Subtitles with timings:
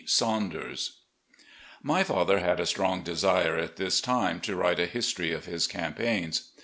[0.03, 0.97] SAUNDERS
[1.83, 5.67] My father had a strong desire at this time to write a history of his
[5.67, 6.49] campaigns.